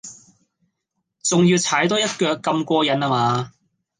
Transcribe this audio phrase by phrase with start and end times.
[1.21, 3.53] 仲要踩多一腳咁過癮呀嗎